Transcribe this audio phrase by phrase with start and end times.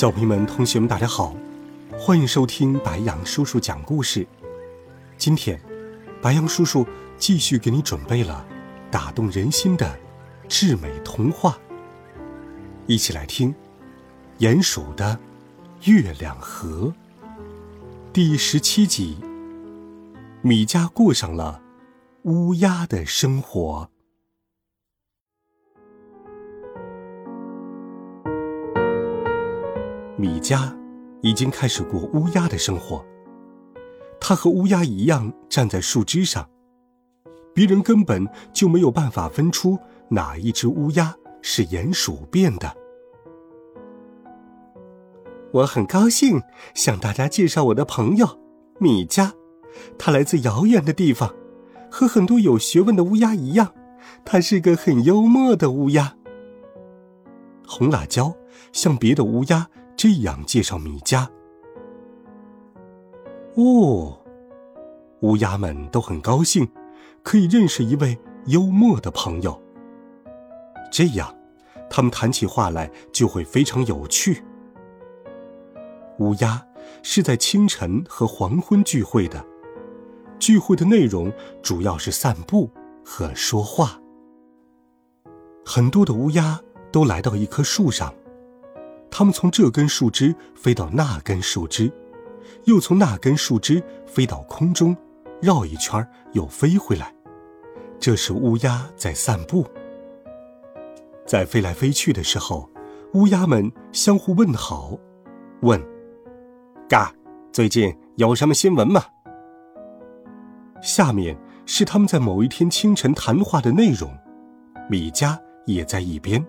[0.00, 1.36] 小朋友们、同学们，大家好，
[1.98, 4.26] 欢迎收听白杨叔叔讲故事。
[5.18, 5.60] 今天，
[6.22, 6.86] 白杨叔叔
[7.18, 8.42] 继续给你准备了
[8.90, 10.00] 打动人心的
[10.48, 11.58] 至美童话，
[12.86, 13.54] 一起来听
[14.42, 15.20] 《鼹鼠的
[15.84, 16.90] 月亮河》
[18.10, 19.18] 第十七集。
[20.40, 21.60] 米家过上了
[22.22, 23.90] 乌鸦的生活。
[30.20, 30.76] 米加
[31.22, 33.02] 已经开始过乌鸦的生活。
[34.20, 36.46] 他和乌鸦一样站在树枝上，
[37.54, 39.78] 别人根本就没有办法分出
[40.10, 42.70] 哪一只乌鸦是鼹鼠变的。
[45.52, 46.42] 我很高兴
[46.74, 48.38] 向大家介绍我的朋友
[48.78, 49.32] 米家，
[49.98, 51.34] 他来自遥远的地方，
[51.90, 53.72] 和很多有学问的乌鸦一样，
[54.26, 56.14] 他是个很幽默的乌鸦。
[57.66, 58.34] 红辣椒
[58.70, 59.66] 向别的乌鸦。
[60.02, 61.30] 这样介绍米家。
[63.56, 64.18] 哦，
[65.20, 66.66] 乌鸦们都很高兴，
[67.22, 69.62] 可以认识一位幽默的朋友。
[70.90, 71.36] 这样，
[71.90, 74.42] 他们谈起话来就会非常有趣。
[76.18, 76.66] 乌鸦
[77.02, 79.44] 是在清晨和黄昏聚会的，
[80.38, 82.70] 聚会的内容主要是散步
[83.04, 84.00] 和说话。
[85.62, 86.58] 很多的乌鸦
[86.90, 88.14] 都来到一棵树上。
[89.10, 91.92] 他们从这根树枝飞到那根树枝，
[92.64, 94.96] 又从那根树枝飞到空中，
[95.42, 97.12] 绕一圈又飞回来。
[97.98, 99.66] 这是乌鸦在散步。
[101.26, 102.70] 在飞来飞去的时候，
[103.14, 104.96] 乌鸦们相互问好，
[105.62, 105.80] 问
[106.88, 107.12] ：“嘎，
[107.52, 109.04] 最近有什么新闻吗？”
[110.80, 111.36] 下面
[111.66, 114.10] 是他们在某一天清晨谈话的内容。
[114.88, 116.44] 米迦也在一边，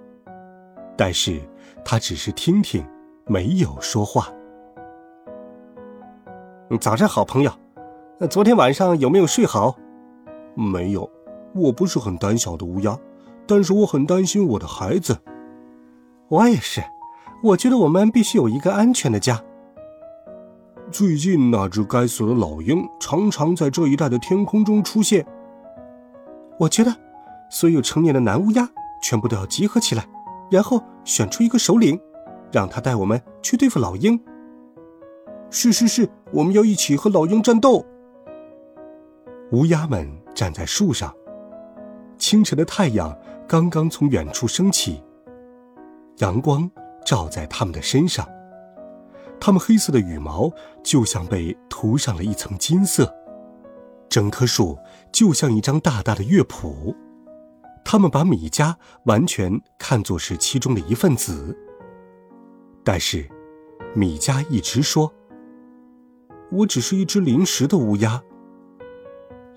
[0.95, 1.41] 但是。
[1.83, 2.85] 他只是听听，
[3.25, 4.27] 没有说话。
[6.79, 7.51] 早上好，朋友。
[8.29, 9.75] 昨天晚上有没有睡好？
[10.55, 11.09] 没有。
[11.53, 12.97] 我不是很胆小的乌鸦，
[13.45, 15.17] 但是我很担心我的孩子。
[16.29, 16.81] 我也是。
[17.43, 19.41] 我觉得我们必须有一个安全的家。
[20.91, 25.25] 最近那只该死的老鹰常常在这一带的天空中出现。
[26.59, 26.95] 我觉得，
[27.49, 28.69] 所有成年的男乌鸦
[29.01, 30.05] 全部都要集合起来。
[30.51, 31.99] 然后选出一个首领，
[32.51, 34.19] 让他带我们去对付老鹰。
[35.49, 37.85] 是是是，我们要一起和老鹰战斗。
[39.51, 41.13] 乌鸦们站在树上，
[42.17, 43.13] 清晨的太阳
[43.47, 45.03] 刚刚从远处升起，
[46.19, 46.69] 阳光
[47.05, 48.25] 照在他们的身上，
[49.41, 50.49] 它们黑色的羽毛
[50.81, 53.13] 就像被涂上了一层金色，
[54.07, 54.77] 整棵树
[55.11, 56.95] 就像一张大大的乐谱。
[57.83, 61.57] 他们把米家完全看作是其中的一份子，
[62.83, 63.29] 但是
[63.93, 65.13] 米家一直说
[66.51, 68.21] ：“我只是一只临时的乌鸦。”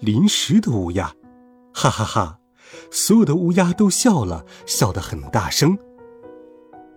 [0.00, 1.14] 临时的乌鸦，
[1.72, 2.40] 哈哈哈！
[2.90, 5.78] 所有的乌鸦都笑了，笑得很大声。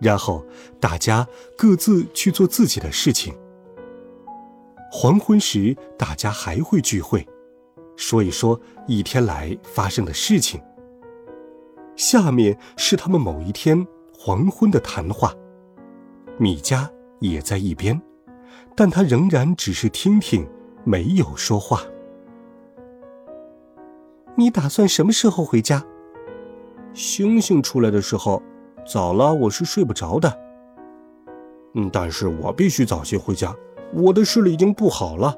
[0.00, 0.44] 然后
[0.80, 3.34] 大家各自去做自己的事情。
[4.90, 7.26] 黄昏时，大家还会聚会，
[7.96, 10.60] 说一说一天来发生的事情。
[11.98, 13.84] 下面是他们某一天
[14.16, 15.34] 黄昏的谈话，
[16.38, 16.88] 米迦
[17.18, 18.00] 也在一边，
[18.76, 20.48] 但他仍然只是听听，
[20.84, 21.82] 没有说话。
[24.36, 25.84] 你打算什么时候回家？
[26.94, 28.40] 星星出来的时候，
[28.86, 30.32] 早了我是睡不着的。
[31.74, 33.52] 嗯，但是我必须早些回家，
[33.92, 35.36] 我的视力已经不好了。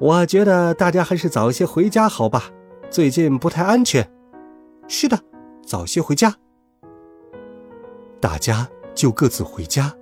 [0.00, 2.44] 我觉得大家还是早些回家好吧，
[2.88, 4.10] 最近不太安全。
[4.86, 5.18] 是的，
[5.66, 6.34] 早些回家。
[8.20, 9.92] 大家就各自回家，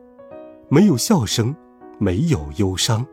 [0.68, 1.54] 没有笑声，
[1.98, 3.06] 没有忧伤。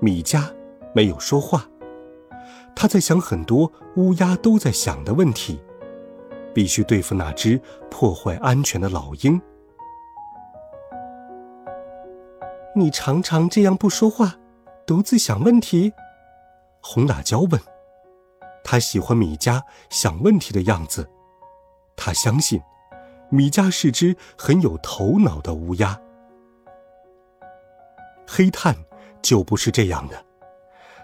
[0.00, 0.52] 米迦
[0.94, 1.64] 没有说话，
[2.74, 5.60] 他在想很多乌鸦都在想的问题，
[6.52, 9.40] 必须对付那只破坏安全的老鹰。
[12.74, 14.34] 你常常这样不说话，
[14.86, 15.92] 独自想问题？
[16.80, 17.60] 红辣椒问。
[18.64, 19.60] 他喜欢米迦
[19.90, 21.08] 想问题的样子，
[21.96, 22.60] 他相信，
[23.28, 26.00] 米迦是只很有头脑的乌鸦。
[28.26, 28.74] 黑炭
[29.20, 30.24] 就不是这样的，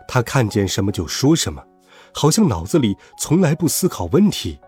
[0.07, 1.63] 他看见什么就说什么，
[2.15, 4.59] 好像脑子里从来不思考问题。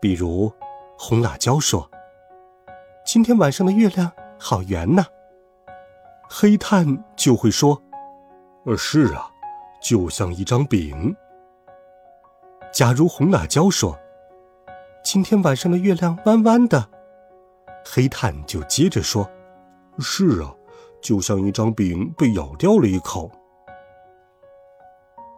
[0.00, 0.52] 比如，
[0.96, 1.90] 红辣椒说
[3.04, 5.04] ：“今天晚上的月亮好圆呐。”
[6.30, 7.82] 黑炭就会说
[8.66, 9.28] ：“呃，是啊，
[9.82, 11.16] 就像一张饼。”
[12.78, 13.98] 假如红辣椒说
[15.02, 16.88] ：“今天晚上的月亮弯弯的。”
[17.84, 19.28] 黑炭就接着说
[19.98, 20.54] ：“是啊。”
[21.02, 23.28] 就像一张饼被咬掉了一口，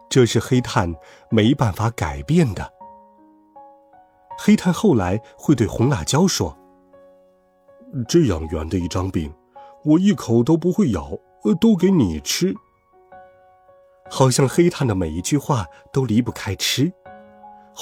[0.07, 0.93] 这是黑炭
[1.31, 2.71] 没办法改变的。
[4.37, 6.55] 黑炭后来会对红辣椒说
[8.07, 9.33] ：“这样圆的一张饼，
[9.83, 11.09] 我一口都不会咬，
[11.59, 12.53] 都给你吃。”
[14.11, 16.91] 好像黑炭的每一句话都离不开吃，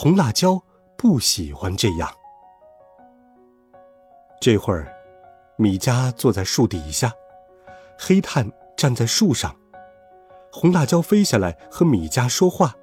[0.02, 0.64] 红辣椒
[0.98, 2.10] 不喜欢这样。
[4.40, 4.88] 这会儿，
[5.58, 7.12] 米迦坐在树底下。
[7.98, 9.54] 黑炭站在树上，
[10.54, 12.74] 红辣椒飞下来和米迦说话。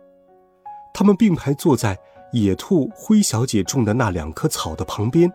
[0.92, 1.98] 他们并排坐在
[2.32, 5.32] 野兔灰小姐种的那两棵草的旁边。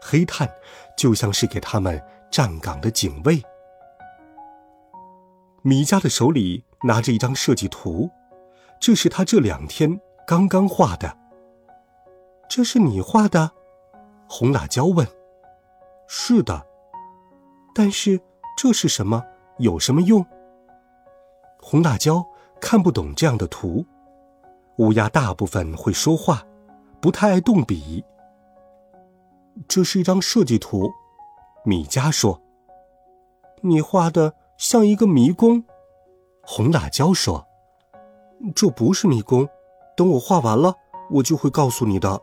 [0.00, 0.48] 黑炭
[0.96, 2.00] 就像是给他们
[2.30, 3.42] 站岗的警卫。
[5.62, 8.08] 米迦的手里拿着一张设计图，
[8.80, 11.16] 这是他这两天刚刚画的。
[12.48, 13.50] 这是你画的？
[14.28, 15.06] 红辣椒问。
[16.06, 16.66] 是的，
[17.74, 18.20] 但是。
[18.56, 19.24] 这是什么？
[19.58, 20.24] 有什么用？
[21.60, 22.24] 红辣椒
[22.60, 23.84] 看不懂这样的图。
[24.78, 26.46] 乌鸦大部分会说话，
[27.00, 28.04] 不太爱动笔。
[29.66, 30.88] 这是一张设计图，
[31.64, 32.40] 米迦说
[33.60, 35.64] ：“你画的像一个迷宫。”
[36.46, 37.44] 红辣椒说
[38.54, 39.48] ：“这不是迷宫，
[39.96, 40.74] 等我画完了，
[41.10, 42.20] 我就会告诉你的。”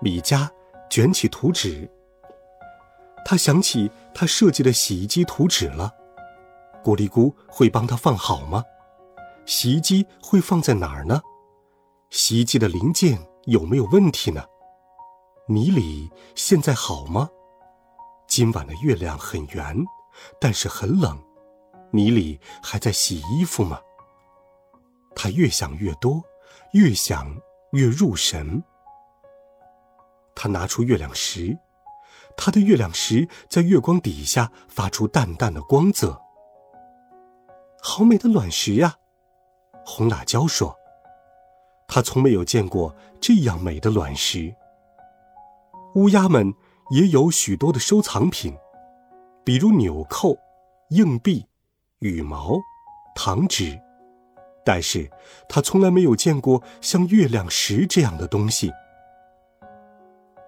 [0.00, 0.48] 米迦
[0.90, 1.90] 卷起图纸。
[3.24, 5.90] 他想起他设计的洗衣机图纸了，
[6.82, 8.62] 咕哩咕会帮他放好吗？
[9.46, 11.22] 洗衣机会放在哪儿呢？
[12.10, 14.44] 洗衣机的零件有没有问题呢？
[15.46, 17.28] 米里现在好吗？
[18.26, 19.76] 今晚的月亮很圆，
[20.40, 21.18] 但是很冷，
[21.90, 23.80] 米里还在洗衣服吗？
[25.14, 26.22] 他越想越多，
[26.74, 27.34] 越想
[27.70, 28.62] 越入神。
[30.34, 31.56] 他拿出月亮石。
[32.36, 36.20] 他的月亮石在月光底下发出淡淡的光泽。
[37.80, 38.96] 好美的卵石呀！
[39.86, 40.74] 红辣椒说
[41.86, 44.52] ：“他从没有见过这样美的卵石。”
[45.94, 46.52] 乌鸦们
[46.90, 48.56] 也有许多的收藏品，
[49.44, 50.36] 比如纽扣、
[50.88, 51.46] 硬币、
[52.00, 52.58] 羽毛、
[53.14, 53.80] 糖纸，
[54.64, 55.10] 但是
[55.48, 58.72] 他从来没有见过像月亮石这样的东西。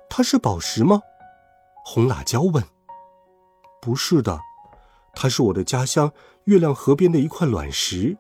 [0.09, 1.03] 它是宝石吗？
[1.85, 2.65] 红辣椒问
[3.83, 4.41] ：“不是的，
[5.15, 6.11] 它是我的家乡
[6.45, 8.17] 月亮河边的一块卵石。”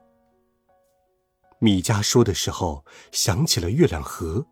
[1.58, 4.44] 米迦说的时候想起了月亮河，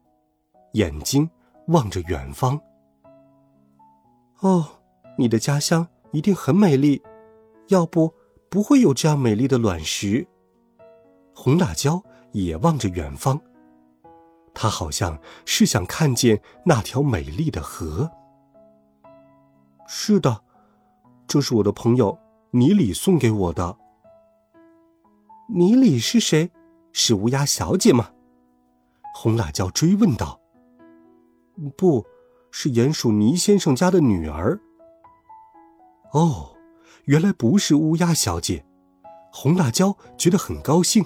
[0.73, 1.29] 眼睛
[1.69, 2.59] 望着远方。
[4.41, 4.67] 哦，
[5.19, 7.03] 你的家乡一定很美丽，
[7.69, 8.13] 要不
[8.49, 10.27] 不会有这样美丽的卵石。
[11.35, 12.03] 红辣椒
[12.33, 13.41] 也望着远方，
[14.55, 18.11] 他好像是想看见那条美丽的河。
[19.87, 20.43] 是的，
[21.27, 22.19] 这是我的朋友
[22.53, 23.77] 尼里送给我的。
[25.49, 26.51] 尼里是谁？
[26.93, 28.13] 是乌鸦小姐吗？
[29.15, 30.41] 红辣椒追问道。
[31.77, 32.05] 不
[32.51, 34.59] 是鼹鼠尼先生家的女儿。
[36.13, 36.55] 哦，
[37.05, 38.65] 原来不是乌鸦小姐。
[39.31, 41.05] 红辣椒觉得很高兴。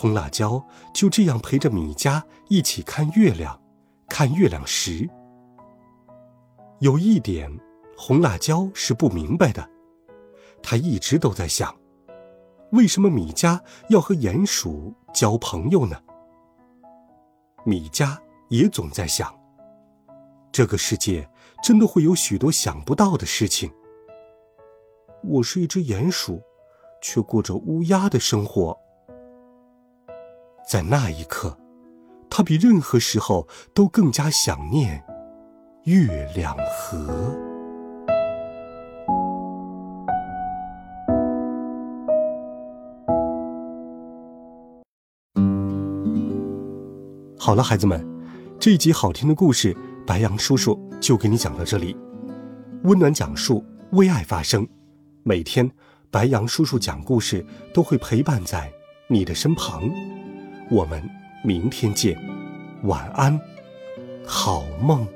[0.00, 0.64] 红辣椒
[0.94, 3.60] 就这样陪着米迦一起看月亮，
[4.06, 5.10] 看月亮石。
[6.78, 7.50] 有一点，
[7.96, 9.68] 红辣椒是不明白的。
[10.62, 11.74] 他一直都在想，
[12.70, 16.00] 为什么米迦要和鼹鼠交朋友呢？
[17.64, 18.16] 米迦
[18.50, 19.36] 也总在想，
[20.52, 21.28] 这个世界
[21.60, 23.68] 真的会有许多想不到的事情。
[25.24, 26.40] 我是一只鼹鼠，
[27.02, 28.78] 却过着乌鸦的生活。
[30.68, 31.56] 在那一刻，
[32.28, 35.02] 他比任何时候都更加想念。
[35.84, 37.34] 月亮河。
[47.38, 48.06] 好了，孩子们，
[48.60, 49.74] 这一集好听的故事，
[50.06, 51.96] 白杨叔叔就给你讲到这里。
[52.82, 54.68] 温暖讲述，为爱发声。
[55.22, 55.70] 每天，
[56.10, 58.70] 白杨叔叔讲故事都会陪伴在
[59.08, 59.90] 你的身旁。
[60.70, 61.02] 我们
[61.42, 62.16] 明天见。
[62.82, 63.40] 晚安，
[64.24, 65.06] 好梦。